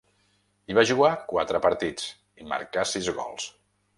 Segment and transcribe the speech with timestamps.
[0.71, 2.09] Hi va jugar quatre partits,
[2.45, 3.49] i marcà sis gols.